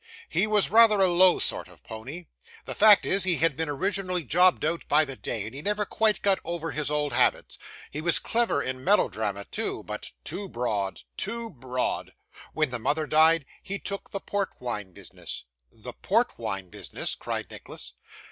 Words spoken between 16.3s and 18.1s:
wine business!' cried Nicholas.